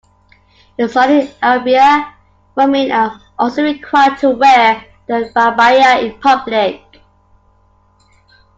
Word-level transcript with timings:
In 0.79 0.89
Saudi 0.89 1.29
Arabia, 1.43 2.11
women 2.55 2.91
are 2.91 3.21
also 3.37 3.61
required 3.61 4.17
to 4.17 4.31
wear 4.31 4.83
the 5.05 5.31
abaya 5.35 6.01
in 6.11 6.19
public. 6.19 6.81